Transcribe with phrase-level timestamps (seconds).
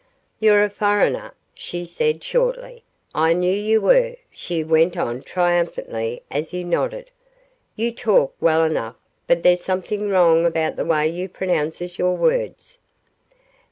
[0.39, 6.49] 'You're a furriner,' she said, shortly; 'I knew you were,' she went on triumphantly as
[6.49, 7.11] he nodded,
[7.75, 8.95] 'you talk well enough,
[9.27, 12.79] but there's something wrong about the way you pronounces your words.